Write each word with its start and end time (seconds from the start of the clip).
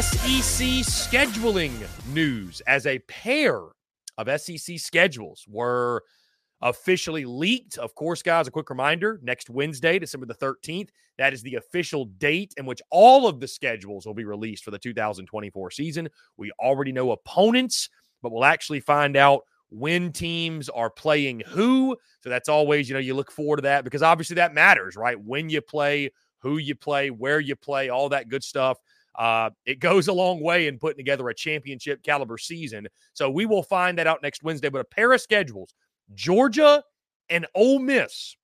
SEC 0.00 0.86
scheduling 0.86 1.72
news 2.14 2.60
as 2.68 2.86
a 2.86 3.00
pair 3.00 3.60
of 4.16 4.40
SEC 4.40 4.78
schedules 4.78 5.44
were 5.48 6.04
officially 6.62 7.24
leaked. 7.24 7.78
Of 7.78 7.96
course, 7.96 8.22
guys, 8.22 8.46
a 8.46 8.52
quick 8.52 8.70
reminder 8.70 9.18
next 9.24 9.50
Wednesday, 9.50 9.98
December 9.98 10.26
the 10.26 10.34
13th, 10.34 10.90
that 11.16 11.32
is 11.32 11.42
the 11.42 11.56
official 11.56 12.04
date 12.04 12.54
in 12.56 12.64
which 12.64 12.80
all 12.90 13.26
of 13.26 13.40
the 13.40 13.48
schedules 13.48 14.06
will 14.06 14.14
be 14.14 14.24
released 14.24 14.62
for 14.62 14.70
the 14.70 14.78
2024 14.78 15.72
season. 15.72 16.08
We 16.36 16.52
already 16.60 16.92
know 16.92 17.10
opponents, 17.10 17.88
but 18.22 18.30
we'll 18.30 18.44
actually 18.44 18.80
find 18.80 19.16
out 19.16 19.40
when 19.68 20.12
teams 20.12 20.68
are 20.68 20.90
playing 20.90 21.42
who. 21.44 21.96
So 22.20 22.30
that's 22.30 22.48
always, 22.48 22.88
you 22.88 22.94
know, 22.94 23.00
you 23.00 23.14
look 23.14 23.32
forward 23.32 23.56
to 23.56 23.62
that 23.62 23.82
because 23.82 24.04
obviously 24.04 24.34
that 24.34 24.54
matters, 24.54 24.94
right? 24.94 25.20
When 25.20 25.50
you 25.50 25.60
play, 25.60 26.12
who 26.38 26.58
you 26.58 26.76
play, 26.76 27.10
where 27.10 27.40
you 27.40 27.56
play, 27.56 27.88
all 27.88 28.10
that 28.10 28.28
good 28.28 28.44
stuff. 28.44 28.78
Uh, 29.18 29.50
it 29.66 29.80
goes 29.80 30.06
a 30.06 30.12
long 30.12 30.40
way 30.40 30.68
in 30.68 30.78
putting 30.78 30.96
together 30.96 31.28
a 31.28 31.34
championship 31.34 32.02
caliber 32.04 32.38
season. 32.38 32.86
So 33.14 33.28
we 33.28 33.46
will 33.46 33.64
find 33.64 33.98
that 33.98 34.06
out 34.06 34.22
next 34.22 34.44
Wednesday. 34.44 34.68
But 34.68 34.80
a 34.80 34.84
pair 34.84 35.12
of 35.12 35.20
schedules 35.20 35.74
Georgia 36.14 36.82
and 37.28 37.44
Ole 37.54 37.80
Miss 37.80 38.36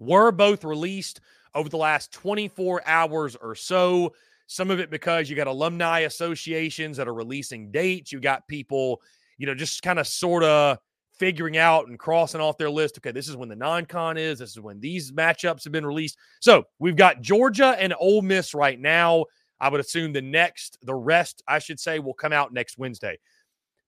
were 0.00 0.32
both 0.32 0.64
released 0.64 1.20
over 1.54 1.68
the 1.68 1.76
last 1.76 2.12
24 2.12 2.82
hours 2.86 3.36
or 3.36 3.54
so. 3.54 4.14
Some 4.46 4.70
of 4.70 4.80
it 4.80 4.90
because 4.90 5.30
you 5.30 5.36
got 5.36 5.46
alumni 5.46 6.00
associations 6.00 6.96
that 6.96 7.06
are 7.06 7.14
releasing 7.14 7.70
dates. 7.70 8.10
You 8.10 8.20
got 8.20 8.46
people, 8.48 9.00
you 9.38 9.46
know, 9.46 9.54
just 9.54 9.82
kind 9.82 9.98
of 9.98 10.06
sort 10.06 10.44
of 10.44 10.78
figuring 11.12 11.56
out 11.56 11.88
and 11.88 11.98
crossing 11.98 12.40
off 12.40 12.58
their 12.58 12.70
list. 12.70 12.98
Okay, 12.98 13.12
this 13.12 13.28
is 13.28 13.36
when 13.36 13.48
the 13.48 13.56
non-con 13.56 14.18
is. 14.18 14.38
This 14.38 14.50
is 14.50 14.60
when 14.60 14.80
these 14.80 15.12
matchups 15.12 15.64
have 15.64 15.72
been 15.72 15.86
released. 15.86 16.18
So 16.40 16.64
we've 16.78 16.96
got 16.96 17.20
Georgia 17.20 17.76
and 17.78 17.94
Ole 17.98 18.22
Miss 18.22 18.54
right 18.54 18.78
now. 18.78 19.24
I 19.64 19.70
would 19.70 19.80
assume 19.80 20.12
the 20.12 20.20
next, 20.20 20.76
the 20.82 20.94
rest, 20.94 21.42
I 21.48 21.58
should 21.58 21.80
say, 21.80 21.98
will 21.98 22.12
come 22.12 22.34
out 22.34 22.52
next 22.52 22.76
Wednesday. 22.76 23.18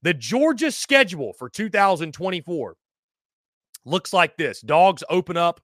The 0.01 0.15
Georgia 0.15 0.73
schedule 0.73 1.35
for 1.35 1.51
2024 1.51 2.77
looks 3.85 4.15
like 4.15 4.39
this 4.39 4.63
Dogs 4.63 5.05
open 5.11 5.37
up 5.37 5.61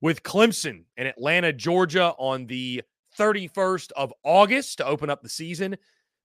with 0.00 0.22
Clemson 0.22 0.84
in 0.96 1.06
Atlanta, 1.06 1.52
Georgia 1.52 2.14
on 2.16 2.46
the 2.46 2.82
31st 3.18 3.92
of 3.92 4.14
August 4.24 4.78
to 4.78 4.86
open 4.86 5.10
up 5.10 5.22
the 5.22 5.28
season. 5.28 5.76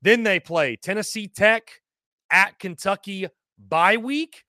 Then 0.01 0.23
they 0.23 0.39
play 0.39 0.77
Tennessee 0.77 1.27
Tech 1.27 1.81
at 2.31 2.57
Kentucky 2.57 3.27
bye 3.57 3.97
week, 3.97 4.45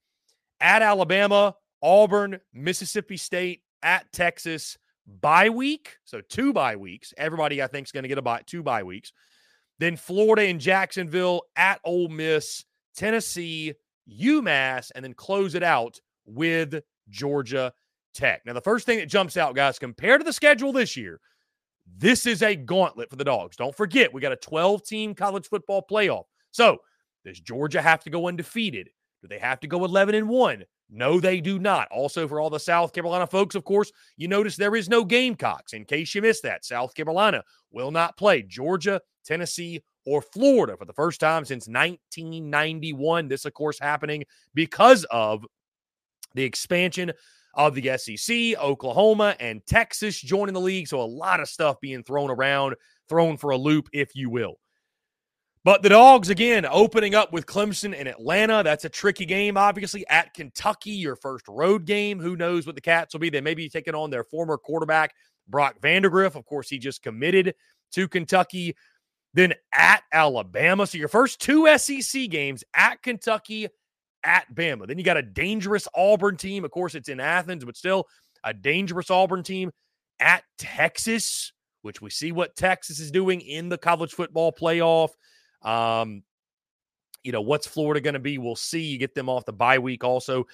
at 0.61 0.83
Alabama, 0.83 1.57
Auburn, 1.83 2.39
Mississippi 2.55 3.17
State, 3.17 3.63
at 3.83 4.13
Texas 4.13 4.79
bye 5.07 5.49
week. 5.49 5.97
So 6.05 6.21
two 6.21 6.53
bye 6.53 6.77
weeks. 6.77 7.13
Everybody, 7.17 7.63
I 7.63 7.67
think, 7.67 7.87
is 7.87 7.93
going 7.93 8.05
to 8.05 8.09
get 8.09 8.19
a 8.19 8.23
bye, 8.23 8.43
two 8.47 8.63
bye 8.63 8.83
weeks. 8.83 9.13
Then 9.79 9.97
Florida 9.97 10.43
and 10.43 10.61
Jacksonville 10.61 11.43
at 11.57 11.81
Ole 11.85 12.09
Miss, 12.09 12.65
Tennessee, 12.97 13.75
UMass, 14.11 14.91
and 14.95 15.05
then 15.05 15.13
close 15.13 15.55
it 15.55 15.63
out 15.63 16.01
with 16.25 16.83
Georgia 17.11 17.73
Tech. 18.15 18.43
Now, 18.47 18.55
the 18.55 18.61
first 18.61 18.87
thing 18.87 18.99
that 18.99 19.09
jumps 19.09 19.37
out, 19.37 19.55
guys, 19.55 19.79
compared 19.79 20.21
to 20.21 20.25
the 20.25 20.33
schedule 20.33 20.73
this 20.73 20.97
year, 20.97 21.21
this 21.99 22.27
is 22.27 22.43
a 22.43 22.57
gauntlet 22.57 23.11
for 23.11 23.17
the 23.17 23.25
Dogs. 23.25 23.57
Don't 23.57 23.77
forget, 23.77 24.13
we 24.13 24.21
got 24.21 24.33
a 24.33 24.37
12 24.37 24.83
team 24.83 25.15
college 25.15 25.49
football 25.49 25.85
playoff. 25.89 26.25
So, 26.51 26.79
does 27.25 27.39
Georgia 27.41 27.83
have 27.83 28.03
to 28.05 28.11
go 28.11 28.29
undefeated? 28.29 28.89
Do 29.23 29.29
they 29.29 29.39
have 29.39 29.61
to 29.61 29.67
go 29.67 29.85
11 29.85 30.15
and 30.15 30.29
1? 30.29 30.65
No, 30.89 31.19
they 31.19 31.41
do 31.41 31.59
not. 31.59 31.89
Also, 31.91 32.29
for 32.29 32.41
all 32.41 32.51
the 32.51 32.61
South 32.61 32.93
Carolina 32.93 33.27
folks, 33.27 33.55
of 33.55 33.65
course, 33.65 33.91
you 34.17 34.29
notice 34.29 34.57
there 34.57 34.77
is 34.77 34.89
no 34.89 35.05
Gamecocks. 35.05 35.73
In 35.73 35.85
case 35.85 36.15
you 36.15 36.23
missed 36.23 36.45
that, 36.45 36.65
South 36.65 36.95
Carolina 36.95 37.43
will 37.73 37.91
not 37.91 38.17
play 38.17 38.43
Georgia, 38.43 39.01
Tennessee, 39.25 39.83
or 40.05 40.23
Florida 40.23 40.77
for 40.77 40.85
the 40.85 40.93
first 40.93 41.19
time 41.19 41.45
since 41.45 41.67
1991. 41.67 43.27
This, 43.27 43.45
of 43.45 43.55
course, 43.55 43.81
happening 43.81 44.25
because 44.55 45.05
of 45.11 45.45
the 46.35 46.45
expansion 46.45 47.13
of 47.55 47.75
the 47.75 47.99
SEC, 47.99 48.57
Oklahoma, 48.61 49.35
and 49.41 49.67
Texas 49.67 50.21
joining 50.21 50.55
the 50.55 50.61
league. 50.61 50.87
So, 50.87 51.01
a 51.01 51.03
lot 51.03 51.41
of 51.41 51.49
stuff 51.49 51.81
being 51.81 52.05
thrown 52.05 52.31
around, 52.31 52.77
thrown 53.09 53.37
for 53.37 53.51
a 53.51 53.57
loop, 53.57 53.89
if 53.93 54.15
you 54.15 54.31
will. 54.31 54.59
But 55.67 55.83
the 55.83 55.89
Dogs, 55.89 56.31
again, 56.31 56.65
opening 56.65 57.17
up 57.17 57.33
with 57.33 57.45
Clemson 57.45 57.93
and 57.93 58.07
Atlanta. 58.07 58.63
That's 58.63 58.85
a 58.85 58.89
tricky 58.89 59.25
game, 59.25 59.57
obviously. 59.57 60.07
At 60.07 60.33
Kentucky, 60.33 60.93
your 60.93 61.17
first 61.17 61.49
road 61.49 61.87
game. 61.87 62.21
Who 62.21 62.37
knows 62.37 62.67
what 62.67 62.77
the 62.77 62.81
Cats 62.81 63.13
will 63.13 63.19
be? 63.19 63.31
They 63.31 63.41
may 63.41 63.55
be 63.55 63.69
taking 63.69 63.97
on 63.97 64.09
their 64.11 64.23
former 64.23 64.59
quarterback, 64.59 65.13
Brock 65.49 65.81
Vandagriff. 65.83 66.37
Of 66.37 66.47
course, 66.47 66.69
he 66.69 66.79
just 66.79 67.03
committed 67.03 67.53
to 67.95 68.07
Kentucky. 68.07 68.77
Then 69.35 69.55
at 69.75 70.05
Alabama. 70.13 70.87
So 70.87 70.99
your 70.99 71.09
first 71.09 71.41
two 71.41 71.77
SEC 71.77 72.31
games 72.31 72.63
at 72.73 73.03
Kentucky, 73.03 73.67
at 74.23 74.47
Bama. 74.55 74.87
Then 74.87 74.99
you 74.99 75.05
got 75.05 75.17
a 75.17 75.23
dangerous 75.23 75.89
Auburn 75.97 76.37
team. 76.37 76.65
Of 76.65 76.71
course, 76.71 76.95
it's 76.95 77.09
in 77.09 77.19
Athens, 77.19 77.65
but 77.65 77.77
still 77.77 78.07
a 78.45 78.55
dangerous 78.55 79.11
Auburn 79.11 79.43
team 79.43 79.73
at 80.21 80.45
Texas, 80.59 81.51
which 81.83 82.01
we 82.01 82.11
see 82.11 82.31
what 82.31 82.55
Texas 82.55 83.01
is 83.01 83.11
doing 83.11 83.41
in 83.41 83.69
the 83.69 83.79
college 83.79 84.13
football 84.13 84.53
playoff. 84.53 85.11
Um, 85.63 86.23
you 87.23 87.33
know, 87.33 87.41
what's 87.41 87.67
Florida 87.67 88.01
going 88.01 88.15
to 88.15 88.21
be? 88.21 88.39
We'll 88.39 88.55
see. 88.57 88.83
You 88.83 88.99
get 88.99 89.15
them 89.15 89.29
off 89.29 89.45
the 89.45 89.53
bye 89.53 89.81
week 89.81 90.05
also 90.05 90.47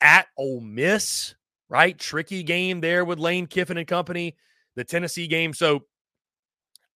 at 0.00 0.26
Ole 0.36 0.60
Miss, 0.60 1.34
right? 1.68 1.96
Tricky 1.96 2.42
game 2.42 2.80
there 2.80 3.04
with 3.04 3.18
Lane 3.18 3.46
Kiffin 3.46 3.78
and 3.78 3.86
company, 3.86 4.36
the 4.74 4.84
Tennessee 4.84 5.28
game. 5.28 5.54
So 5.54 5.84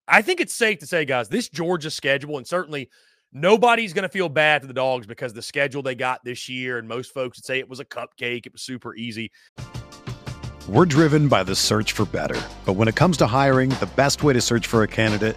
I 0.08 0.22
think 0.22 0.40
it's 0.40 0.54
safe 0.54 0.80
to 0.80 0.86
say, 0.86 1.04
guys, 1.04 1.28
this 1.28 1.48
Georgia 1.48 1.90
schedule, 1.90 2.38
and 2.38 2.46
certainly 2.46 2.90
nobody's 3.32 3.92
going 3.92 4.02
to 4.02 4.08
feel 4.08 4.28
bad 4.28 4.62
for 4.62 4.66
the 4.66 4.74
dogs 4.74 5.06
because 5.06 5.32
the 5.32 5.42
schedule 5.42 5.82
they 5.82 5.94
got 5.94 6.24
this 6.24 6.48
year, 6.48 6.78
and 6.78 6.88
most 6.88 7.14
folks 7.14 7.38
would 7.38 7.44
say 7.44 7.60
it 7.60 7.68
was 7.68 7.80
a 7.80 7.84
cupcake, 7.84 8.46
it 8.46 8.52
was 8.52 8.62
super 8.62 8.96
easy. 8.96 9.30
We're 10.68 10.86
driven 10.86 11.28
by 11.28 11.44
the 11.44 11.54
search 11.54 11.92
for 11.92 12.04
better. 12.04 12.40
But 12.64 12.74
when 12.74 12.88
it 12.88 12.96
comes 12.96 13.16
to 13.18 13.26
hiring, 13.26 13.70
the 13.70 13.90
best 13.96 14.22
way 14.22 14.32
to 14.32 14.40
search 14.40 14.66
for 14.66 14.82
a 14.82 14.88
candidate 14.88 15.36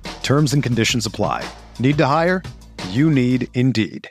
Terms 0.23 0.53
and 0.53 0.63
conditions 0.63 1.05
apply. 1.05 1.47
Need 1.79 1.97
to 1.97 2.05
hire? 2.05 2.41
You 2.89 3.11
need 3.11 3.49
Indeed. 3.53 4.09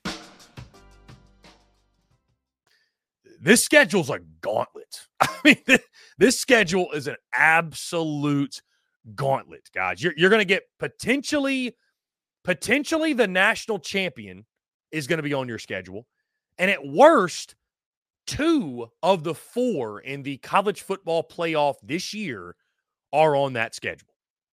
This 3.41 3.65
schedule's 3.65 4.11
a 4.11 4.21
gauntlet. 4.43 5.07
I 5.21 5.29
mean, 5.45 5.57
this, 5.67 5.81
this 6.19 6.39
schedule 6.39 6.93
is 6.93 7.07
an 7.07 7.17
absolute 7.35 8.61
gauntlet, 9.15 9.71
guys. 9.75 10.03
You're, 10.03 10.13
you're 10.17 10.31
going 10.31 10.41
to 10.41 10.45
get 10.45 10.65
potentially, 10.79 11.75
potentially 12.45 13.15
the 13.15 13.27
national 13.27 13.79
champion 13.79 14.45
is 14.93 15.07
going 15.07 15.17
to 15.17 15.23
be 15.23 15.33
on 15.33 15.49
your 15.49 15.59
schedule. 15.59 16.07
And 16.59 16.71
at 16.71 16.87
worst, 16.87 17.55
two 18.27 18.91
of 19.03 19.25
the 19.25 19.35
four 19.35 20.01
in 20.01 20.23
the 20.23 20.37
college 20.39 20.83
football 20.83 21.25
playoff 21.25 21.77
this 21.83 22.13
year 22.13 22.55
are 23.13 23.35
on 23.35 23.55
that 23.55 23.75
schedule. 23.75 24.10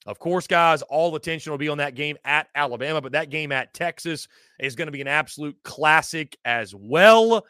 Of 0.08 0.20
course, 0.20 0.48
guys, 0.48 0.82
all 0.84 1.14
attention 1.16 1.52
will 1.52 1.58
be 1.58 1.68
on 1.68 1.80
that 1.80 1.94
game 1.94 2.16
at 2.24 2.48
Alabama, 2.56 3.02
but 3.02 3.12
that 3.12 3.30
game 3.30 3.52
at 3.52 3.74
Texas 3.74 4.30
is 4.58 4.74
going 4.74 4.86
to 4.88 4.92
be 4.92 5.02
an 5.02 5.08
absolute 5.08 5.58
classic 5.64 6.38
as 6.46 6.74
well. 6.74 7.46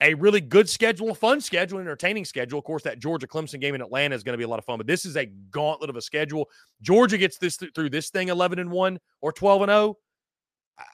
A 0.00 0.14
really 0.14 0.40
good 0.40 0.68
schedule, 0.68 1.12
a 1.12 1.14
fun 1.14 1.40
schedule, 1.40 1.78
entertaining 1.78 2.24
schedule. 2.24 2.58
Of 2.58 2.64
course, 2.64 2.82
that 2.82 2.98
Georgia 2.98 3.28
Clemson 3.28 3.60
game 3.60 3.76
in 3.76 3.80
Atlanta 3.80 4.16
is 4.16 4.24
going 4.24 4.32
to 4.32 4.38
be 4.38 4.44
a 4.44 4.48
lot 4.48 4.58
of 4.58 4.64
fun, 4.64 4.76
but 4.76 4.88
this 4.88 5.04
is 5.04 5.16
a 5.16 5.26
gauntlet 5.52 5.88
of 5.88 5.94
a 5.94 6.02
schedule. 6.02 6.50
Georgia 6.82 7.16
gets 7.16 7.38
this 7.38 7.56
th- 7.56 7.72
through 7.76 7.90
this 7.90 8.10
thing 8.10 8.28
11 8.28 8.58
and 8.58 8.72
1 8.72 8.98
or 9.20 9.32
12 9.32 9.62
and 9.62 9.70
0. 9.70 9.96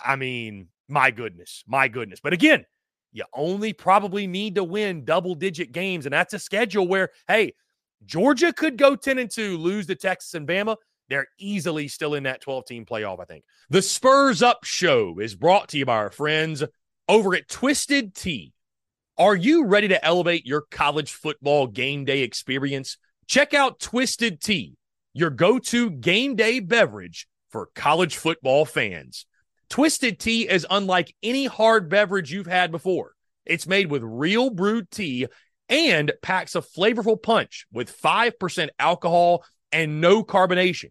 I 0.05 0.17
mean, 0.17 0.69
My 0.87 1.11
goodness, 1.11 1.65
my 1.67 1.89
goodness. 1.89 2.21
But 2.21 2.35
again, 2.35 2.67
you 3.13 3.25
only 3.33 3.73
probably 3.73 4.27
need 4.27 4.55
to 4.57 4.65
win 4.65 5.07
double 5.07 5.35
digit 5.35 5.73
games. 5.73 6.05
And 6.05 6.13
that's 6.13 6.35
a 6.35 6.39
schedule 6.39 6.87
where, 6.87 7.09
hey, 7.27 7.55
Georgia 8.05 8.53
could 8.53 8.77
go 8.77 8.97
10 8.97 9.19
and 9.19 9.31
2, 9.31 9.57
lose 9.57 9.87
to 9.87 9.95
Texas 9.95 10.35
and 10.35 10.47
Bama. 10.47 10.77
They're 11.11 11.27
easily 11.39 11.89
still 11.89 12.15
in 12.15 12.23
that 12.23 12.41
12 12.41 12.65
team 12.65 12.87
playoff, 12.87 13.21
I 13.21 13.25
think. 13.25 13.45
The 13.69 13.83
Spurs 13.83 14.43
Up 14.43 14.65
Show 14.65 15.19
is 15.19 15.35
brought 15.35 15.69
to 15.71 15.79
you 15.79 15.85
by 15.85 15.97
our 15.97 16.11
friends 16.11 16.63
over 17.09 17.35
at 17.35 17.49
Twisted 17.49 18.15
Tea. 18.15 18.53
Are 19.19 19.37
you 19.37 19.67
ready 19.67 19.89
to 19.89 20.03
elevate 20.03 20.47
your 20.47 20.63
college 20.71 21.13
football 21.13 21.67
game 21.67 22.05
day 22.05 22.23
experience? 22.23 22.97
Check 23.27 23.53
out 23.53 23.81
Twisted 23.81 24.41
Tea, 24.41 24.77
your 25.13 25.31
go 25.31 25.59
to 25.59 25.91
game 25.91 26.37
day 26.37 26.61
beverage 26.61 27.27
for 27.51 27.69
college 27.75 28.17
football 28.17 28.65
fans. 28.65 29.27
Twisted 29.69 30.19
Tea 30.19 30.49
is 30.49 30.67
unlike 30.71 31.15
any 31.23 31.47
hard 31.47 31.89
beverage 31.89 32.33
you've 32.33 32.47
had 32.47 32.71
before. 32.71 33.13
It's 33.45 33.67
made 33.67 33.91
with 33.91 34.03
real 34.05 34.51
brewed 34.51 34.91
tea 34.91 35.27
and 35.69 36.13
packs 36.23 36.55
a 36.55 36.61
flavorful 36.61 37.21
punch 37.21 37.67
with 37.73 38.01
5% 38.01 38.69
alcohol 38.79 39.45
and 39.73 40.01
no 40.01 40.25
carbonation, 40.25 40.91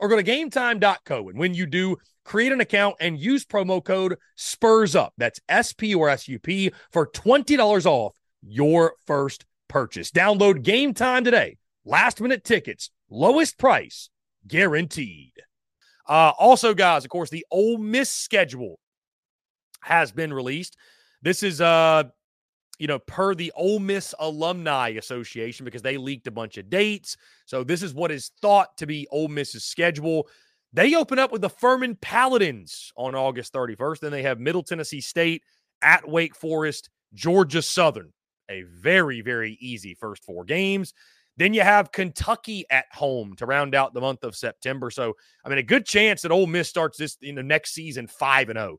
or 0.00 0.08
go 0.08 0.16
to 0.16 0.24
gametime.co. 0.24 1.28
And 1.28 1.38
when 1.38 1.54
you 1.54 1.66
do, 1.66 1.96
create 2.24 2.52
an 2.52 2.60
account 2.60 2.96
and 3.00 3.18
use 3.18 3.44
promo 3.44 3.84
code 3.84 4.16
SPURS 4.36 4.96
UP. 4.96 5.12
That's 5.18 5.40
S 5.48 5.72
P 5.72 5.94
or 5.94 6.08
S 6.08 6.26
U 6.26 6.38
P 6.38 6.72
for 6.90 7.06
$20 7.06 7.86
off 7.86 8.16
your 8.42 8.94
first 9.06 9.44
purchase. 9.68 10.10
Download 10.10 10.62
Game 10.62 10.94
Time 10.94 11.22
today. 11.22 11.58
Last 11.84 12.20
minute 12.20 12.44
tickets, 12.44 12.90
lowest 13.08 13.58
price 13.58 14.10
guaranteed. 14.46 15.32
Uh, 16.08 16.32
also, 16.38 16.74
guys, 16.74 17.04
of 17.04 17.10
course, 17.10 17.30
the 17.30 17.46
Ole 17.50 17.78
Miss 17.78 18.10
schedule 18.10 18.78
has 19.80 20.12
been 20.12 20.32
released. 20.32 20.76
This 21.22 21.42
is 21.42 21.60
uh 21.60 22.04
you 22.80 22.86
know, 22.86 22.98
per 22.98 23.34
the 23.34 23.52
Ole 23.54 23.78
Miss 23.78 24.14
Alumni 24.18 24.88
Association, 24.88 25.64
because 25.64 25.82
they 25.82 25.98
leaked 25.98 26.26
a 26.26 26.30
bunch 26.30 26.56
of 26.56 26.70
dates. 26.70 27.18
So 27.44 27.62
this 27.62 27.82
is 27.82 27.92
what 27.92 28.10
is 28.10 28.30
thought 28.40 28.76
to 28.78 28.86
be 28.86 29.06
Ole 29.10 29.28
Miss's 29.28 29.64
schedule. 29.64 30.26
They 30.72 30.94
open 30.94 31.18
up 31.18 31.30
with 31.30 31.42
the 31.42 31.50
Furman 31.50 31.96
Paladins 31.96 32.90
on 32.96 33.14
August 33.14 33.52
31st. 33.52 34.00
Then 34.00 34.12
they 34.12 34.22
have 34.22 34.40
Middle 34.40 34.62
Tennessee 34.62 35.02
State 35.02 35.42
at 35.82 36.08
Wake 36.08 36.34
Forest, 36.34 36.88
Georgia 37.12 37.60
Southern. 37.60 38.14
A 38.48 38.62
very, 38.62 39.20
very 39.20 39.58
easy 39.60 39.94
first 39.94 40.24
four 40.24 40.44
games. 40.44 40.94
Then 41.36 41.52
you 41.52 41.60
have 41.60 41.92
Kentucky 41.92 42.64
at 42.70 42.86
home 42.92 43.36
to 43.36 43.46
round 43.46 43.74
out 43.74 43.92
the 43.92 44.00
month 44.00 44.24
of 44.24 44.34
September. 44.34 44.90
So, 44.90 45.16
I 45.44 45.50
mean, 45.50 45.58
a 45.58 45.62
good 45.62 45.84
chance 45.84 46.22
that 46.22 46.32
Ole 46.32 46.46
Miss 46.46 46.68
starts 46.68 46.96
this 46.96 47.18
in 47.20 47.34
the 47.34 47.42
next 47.42 47.72
season 47.72 48.06
5 48.06 48.48
and 48.48 48.58
0. 48.58 48.78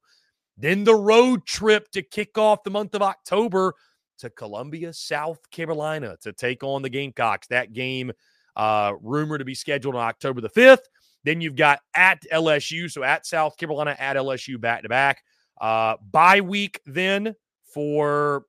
Then 0.57 0.83
the 0.83 0.95
road 0.95 1.45
trip 1.45 1.91
to 1.91 2.01
kick 2.01 2.37
off 2.37 2.63
the 2.63 2.69
month 2.71 2.93
of 2.93 3.01
October 3.01 3.73
to 4.21 4.29
Columbia, 4.29 4.93
South 4.93 5.39
Carolina 5.51 6.15
to 6.21 6.33
take 6.33 6.63
on 6.63 6.81
the 6.81 6.89
Gamecocks. 6.89 7.47
That 7.47 7.73
game 7.73 8.11
uh, 8.55 8.93
rumored 9.01 9.39
to 9.39 9.45
be 9.45 9.55
scheduled 9.55 9.95
on 9.95 10.01
October 10.01 10.41
the 10.41 10.49
5th. 10.49 10.83
Then 11.23 11.41
you've 11.41 11.55
got 11.55 11.79
at 11.95 12.21
LSU, 12.31 12.89
so 12.89 13.03
at 13.03 13.25
South 13.25 13.57
Carolina, 13.57 13.95
at 13.99 14.15
LSU 14.15 14.59
back 14.59 14.83
to 14.83 14.89
back. 14.89 15.23
Uh, 15.59 15.95
bye 16.11 16.41
week 16.41 16.81
then 16.85 17.35
for 17.73 18.45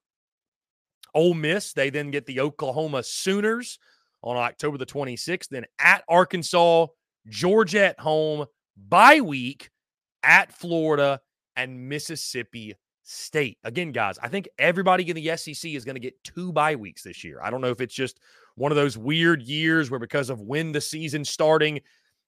Ole 1.15 1.35
Miss. 1.35 1.73
They 1.73 1.91
then 1.91 2.11
get 2.11 2.25
the 2.27 2.41
Oklahoma 2.41 3.03
Sooners 3.03 3.79
on 4.23 4.37
October 4.37 4.79
the 4.79 4.87
26th. 4.87 5.49
Then 5.49 5.67
at 5.79 6.03
Arkansas, 6.09 6.87
Georgia 7.29 7.87
at 7.87 8.01
home, 8.01 8.47
bye 8.77 9.21
week 9.21 9.71
at 10.23 10.53
Florida 10.53 11.21
and 11.57 11.89
Mississippi 11.89 12.75
State. 13.13 13.59
Again, 13.65 13.93
guys, 13.93 14.19
I 14.23 14.29
think 14.29 14.49
everybody 14.59 15.09
in 15.09 15.17
the 15.17 15.37
SEC 15.37 15.73
is 15.73 15.85
going 15.85 15.97
to 15.97 16.01
get 16.01 16.23
two 16.25 16.53
bye 16.53 16.75
weeks 16.75 17.03
this 17.03 17.23
year. 17.23 17.41
I 17.43 17.51
don't 17.51 17.61
know 17.61 17.71
if 17.71 17.81
it's 17.81 17.95
just 17.95 18.21
one 18.57 18.73
of 18.73 18.77
those 18.77 18.97
weird 18.97 19.43
years 19.43 19.91
where 19.91 20.01
because 20.01 20.31
of 20.31 20.41
when 20.41 20.73
the 20.73 20.81
season's 20.81 21.31
starting, 21.31 21.81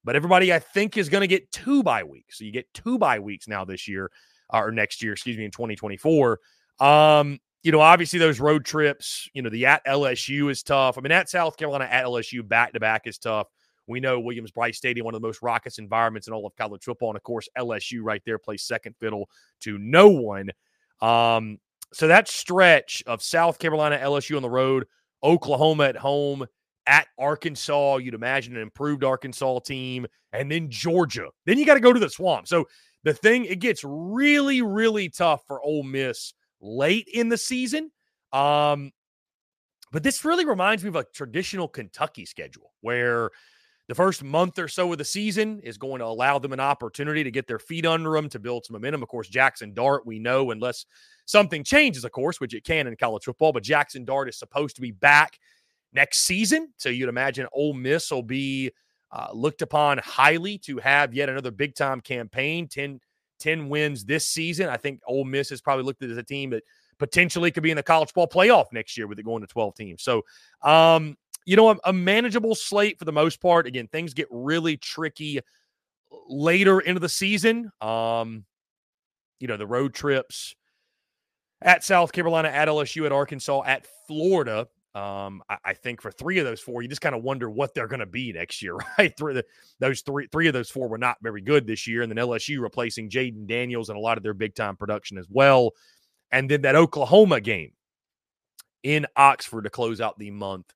but 0.03 0.15
everybody 0.15 0.53
I 0.53 0.59
think 0.59 0.97
is 0.97 1.09
going 1.09 1.21
to 1.21 1.27
get 1.27 1.51
two 1.51 1.83
bye 1.83 2.03
weeks. 2.03 2.37
So 2.37 2.45
you 2.45 2.51
get 2.51 2.71
two 2.73 2.97
bye 2.97 3.19
weeks 3.19 3.47
now 3.47 3.65
this 3.65 3.87
year 3.87 4.11
or 4.49 4.71
next 4.71 5.01
year, 5.01 5.13
excuse 5.13 5.37
me, 5.37 5.45
in 5.45 5.51
2024. 5.51 6.39
Um, 6.79 7.39
you 7.63 7.71
know, 7.71 7.81
obviously 7.81 8.19
those 8.19 8.39
road 8.39 8.63
trips, 8.63 9.27
you 9.33 9.41
know, 9.41 9.49
the 9.49 9.65
at 9.65 9.83
LSU 9.85 10.51
is 10.51 10.61
tough. 10.61 10.97
I 10.97 11.01
mean, 11.01 11.11
at 11.11 11.29
South 11.29 11.57
Carolina, 11.57 11.85
at 11.85 12.05
LSU, 12.05 12.47
back 12.47 12.73
to 12.73 12.79
back 12.79 13.07
is 13.07 13.17
tough. 13.17 13.47
We 13.87 13.99
know 13.99 14.19
Williams 14.19 14.51
Brice 14.51 14.77
Stadium, 14.77 15.05
one 15.05 15.15
of 15.15 15.21
the 15.21 15.27
most 15.27 15.41
raucous 15.41 15.77
environments 15.77 16.27
in 16.27 16.33
all 16.33 16.45
of 16.45 16.55
college 16.55 16.83
football. 16.83 17.09
And 17.09 17.17
of 17.17 17.23
course, 17.23 17.47
LSU 17.57 18.01
right 18.01 18.21
there 18.25 18.37
plays 18.37 18.63
second 18.63 18.95
fiddle 18.99 19.29
to 19.61 19.77
no 19.77 20.09
one. 20.09 20.49
Um, 21.01 21.59
so 21.93 22.07
that 22.07 22.27
stretch 22.27 23.03
of 23.07 23.21
South 23.21 23.59
Carolina, 23.59 23.97
LSU 23.97 24.35
on 24.35 24.41
the 24.41 24.49
road, 24.49 24.85
Oklahoma 25.23 25.85
at 25.85 25.95
home, 25.95 26.45
at 26.87 27.07
Arkansas, 27.17 27.97
you'd 27.97 28.13
imagine 28.13 28.55
an 28.55 28.61
improved 28.61 29.03
Arkansas 29.03 29.59
team, 29.59 30.05
and 30.33 30.51
then 30.51 30.69
Georgia. 30.69 31.29
Then 31.45 31.57
you 31.57 31.65
got 31.65 31.75
to 31.75 31.79
go 31.79 31.93
to 31.93 31.99
the 31.99 32.09
swamp. 32.09 32.47
So 32.47 32.65
the 33.03 33.13
thing, 33.13 33.45
it 33.45 33.59
gets 33.59 33.81
really, 33.83 34.61
really 34.61 35.09
tough 35.09 35.43
for 35.47 35.61
Ole 35.61 35.83
Miss 35.83 36.33
late 36.61 37.07
in 37.13 37.29
the 37.29 37.37
season. 37.37 37.91
Um, 38.33 38.91
but 39.91 40.03
this 40.03 40.25
really 40.25 40.45
reminds 40.45 40.83
me 40.83 40.89
of 40.89 40.95
a 40.95 41.05
traditional 41.13 41.67
Kentucky 41.67 42.25
schedule 42.25 42.73
where 42.81 43.31
the 43.87 43.95
first 43.95 44.23
month 44.23 44.57
or 44.57 44.67
so 44.67 44.91
of 44.91 44.97
the 44.97 45.05
season 45.05 45.59
is 45.59 45.77
going 45.77 45.99
to 45.99 46.05
allow 46.05 46.39
them 46.39 46.53
an 46.53 46.59
opportunity 46.59 47.23
to 47.23 47.31
get 47.31 47.47
their 47.47 47.59
feet 47.59 47.85
under 47.85 48.11
them 48.11 48.29
to 48.29 48.39
build 48.39 48.65
some 48.65 48.73
momentum. 48.73 49.03
Of 49.03 49.09
course, 49.09 49.27
Jackson 49.27 49.73
Dart, 49.73 50.05
we 50.05 50.17
know, 50.17 50.51
unless 50.51 50.85
something 51.25 51.63
changes, 51.63 52.03
of 52.03 52.11
course, 52.11 52.39
which 52.39 52.55
it 52.55 52.63
can 52.63 52.87
in 52.87 52.95
college 52.95 53.25
football, 53.25 53.53
but 53.53 53.63
Jackson 53.63 54.03
Dart 54.03 54.27
is 54.27 54.37
supposed 54.37 54.75
to 54.75 54.81
be 54.81 54.91
back 54.91 55.37
next 55.93 56.21
season. 56.21 56.73
So 56.77 56.89
you'd 56.89 57.09
imagine 57.09 57.47
Ole 57.53 57.73
Miss 57.73 58.09
will 58.09 58.23
be 58.23 58.71
uh, 59.11 59.27
looked 59.33 59.61
upon 59.61 59.99
highly 59.99 60.57
to 60.59 60.77
have 60.77 61.13
yet 61.13 61.29
another 61.29 61.51
big 61.51 61.75
time 61.75 62.01
campaign, 62.01 62.67
10, 62.67 62.99
10 63.39 63.69
wins 63.69 64.03
this 64.03 64.27
season. 64.27 64.67
I 64.67 64.77
think 64.77 65.01
Ole 65.07 65.25
Miss 65.25 65.49
has 65.49 65.61
probably 65.61 65.85
looked 65.85 66.03
at 66.03 66.09
as 66.09 66.17
a 66.17 66.23
team 66.23 66.49
that 66.51 66.63
potentially 66.97 67.51
could 67.51 67.63
be 67.63 67.71
in 67.71 67.77
the 67.77 67.83
college 67.83 68.13
ball 68.13 68.27
playoff 68.27 68.65
next 68.71 68.97
year 68.97 69.07
with 69.07 69.19
it 69.19 69.23
going 69.23 69.41
to 69.41 69.47
12 69.47 69.75
teams. 69.75 70.03
So, 70.03 70.23
um, 70.61 71.17
you 71.45 71.55
know, 71.55 71.69
a, 71.69 71.77
a 71.85 71.93
manageable 71.93 72.55
slate 72.55 72.99
for 72.99 73.05
the 73.05 73.11
most 73.11 73.41
part. 73.41 73.67
Again, 73.67 73.87
things 73.87 74.13
get 74.13 74.27
really 74.31 74.77
tricky 74.77 75.39
later 76.27 76.79
into 76.79 76.99
the 76.99 77.09
season. 77.09 77.71
Um, 77.81 78.45
you 79.39 79.47
know, 79.47 79.57
the 79.57 79.67
road 79.67 79.93
trips 79.93 80.55
at 81.61 81.83
South 81.83 82.11
Carolina, 82.11 82.49
at 82.49 82.67
LSU, 82.67 83.05
at 83.05 83.11
Arkansas, 83.11 83.63
at 83.65 83.85
Florida. 84.07 84.67
Um, 84.93 85.43
I, 85.49 85.57
I, 85.65 85.73
think 85.73 86.01
for 86.01 86.09
three 86.09 86.39
of 86.39 86.45
those 86.45 86.61
four, 86.61 86.81
you 86.81 86.87
just 86.87 87.01
kind 87.01 87.13
of 87.13 87.21
wonder 87.21 87.49
what 87.49 87.73
they're 87.73 87.89
going 87.89 87.99
to 87.99 88.05
be 88.05 88.31
next 88.31 88.61
year, 88.61 88.77
right? 88.97 89.13
Three, 89.17 89.33
the, 89.33 89.45
those 89.79 89.99
three, 90.01 90.27
three 90.31 90.47
of 90.47 90.53
those 90.53 90.69
four 90.69 90.87
were 90.87 90.97
not 90.97 91.17
very 91.21 91.41
good 91.41 91.67
this 91.67 91.85
year, 91.85 92.01
and 92.01 92.09
then 92.09 92.17
LSU 92.17 92.61
replacing 92.61 93.09
Jayden 93.09 93.45
Daniels 93.45 93.89
and 93.89 93.97
a 93.97 94.01
lot 94.01 94.15
of 94.15 94.23
their 94.23 94.33
big 94.33 94.55
time 94.55 94.77
production 94.77 95.17
as 95.17 95.27
well, 95.29 95.71
and 96.31 96.49
then 96.49 96.61
that 96.61 96.77
Oklahoma 96.77 97.41
game 97.41 97.73
in 98.83 99.05
Oxford 99.17 99.63
to 99.63 99.69
close 99.69 99.99
out 99.99 100.17
the 100.17 100.31
month 100.31 100.71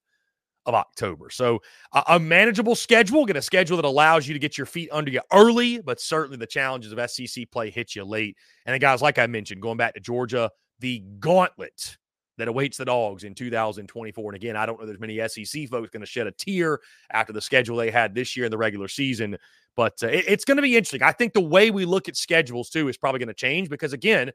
of 0.66 0.74
October. 0.74 1.30
So 1.30 1.62
a, 1.94 2.04
a 2.10 2.20
manageable 2.20 2.76
schedule, 2.76 3.26
get 3.26 3.36
a 3.36 3.42
schedule 3.42 3.78
that 3.78 3.86
allows 3.86 4.28
you 4.28 4.34
to 4.34 4.40
get 4.40 4.58
your 4.58 4.68
feet 4.68 4.90
under 4.92 5.12
you 5.12 5.22
early, 5.34 5.82
but 5.82 6.00
certainly 6.00 6.38
the 6.38 6.46
challenges 6.46 6.92
of 6.92 7.12
SEC 7.12 7.50
play 7.52 7.70
hit 7.70 7.96
you 7.96 8.04
late. 8.04 8.38
And 8.66 8.74
then 8.74 8.80
guys, 8.80 9.02
like 9.02 9.18
I 9.18 9.28
mentioned, 9.28 9.62
going 9.62 9.78
back 9.78 9.94
to 9.96 10.00
Georgia, 10.00 10.52
the 10.80 11.04
gauntlet 11.20 11.98
that 12.38 12.48
awaits 12.48 12.78
the 12.78 12.86
dogs 12.86 13.26
in 13.26 13.36
2024. 13.36 14.32
And 14.32 14.36
again, 14.36 14.56
I 14.56 14.66
don't 14.66 14.80
know 14.80 14.86
there's 14.86 15.00
many 15.00 15.20
SEC 15.28 15.68
folks 15.70 15.90
going 15.90 16.02
to 16.02 16.06
shed 16.06 16.26
a 16.26 16.32
tear 16.32 16.80
after 17.12 17.34
the 17.34 17.42
schedule 17.42 17.78
they 17.78 17.92
had 17.92 18.16
this 18.16 18.36
year 18.36 18.46
in 18.46 18.52
the 18.52 18.58
regular 18.58 18.88
season, 18.88 19.38
but 19.76 20.02
uh, 20.02 20.08
it, 20.08 20.26
it's 20.28 20.46
going 20.46 20.58
to 20.58 20.64
be 20.64 20.76
interesting. 20.76 21.04
I 21.04 21.12
think 21.12 21.34
the 21.34 21.42
way 21.42 21.70
we 21.70 21.86
look 21.86 22.08
at 22.08 22.16
schedules 22.16 22.70
too 22.70 22.88
is 22.88 22.98
probably 22.98 23.20
going 23.20 23.28
to 23.28 23.34
change 23.34 23.70
because 23.70 23.94
again, 23.94 24.32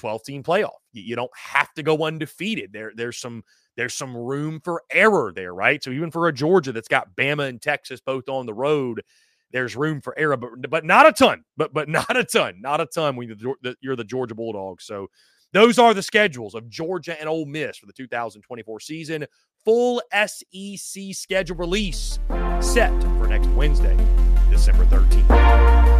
12 0.00 0.22
team 0.24 0.42
playoff. 0.42 0.78
You, 0.92 1.14
don't 1.14 1.30
have 1.36 1.72
to 1.74 1.82
go 1.82 2.04
undefeated. 2.04 2.72
There, 2.72 2.92
there's 2.94 3.18
some 3.18 3.44
there's 3.76 3.94
some 3.94 4.16
room 4.16 4.60
for 4.64 4.82
error 4.90 5.30
there, 5.34 5.54
right? 5.54 5.82
So 5.82 5.90
even 5.90 6.10
for 6.10 6.26
a 6.26 6.32
Georgia 6.32 6.72
that's 6.72 6.88
got 6.88 7.14
Bama 7.14 7.48
and 7.48 7.60
Texas 7.60 8.00
both 8.00 8.28
on 8.28 8.46
the 8.46 8.54
road, 8.54 9.02
there's 9.52 9.76
room 9.76 10.00
for 10.00 10.18
error, 10.18 10.38
but 10.38 10.70
but 10.70 10.86
not 10.86 11.06
a 11.06 11.12
ton. 11.12 11.44
But 11.56 11.74
but 11.74 11.88
not 11.98 12.16
a 12.16 12.24
ton, 12.24 12.60
not 12.62 12.80
a 12.80 12.86
ton 12.86 13.14
when 13.14 13.28
you're 13.28 13.56
the, 13.62 13.76
you're 13.82 13.96
the 13.96 14.04
Georgia 14.04 14.34
Bulldogs. 14.34 14.86
So 14.86 15.08
those 15.52 15.78
are 15.78 15.92
the 15.92 16.02
schedules 16.02 16.54
of 16.54 16.68
Georgia 16.70 17.18
and 17.20 17.28
Ole 17.28 17.44
Miss 17.44 17.76
for 17.76 17.86
the 17.86 17.92
2024 17.92 18.80
season. 18.80 19.26
Full 19.66 20.00
SEC 20.12 21.02
schedule 21.12 21.56
release 21.56 22.18
set 22.60 22.98
for 23.02 23.28
next 23.28 23.48
Wednesday, 23.48 23.96
December 24.50 24.86
13th. 24.86 25.99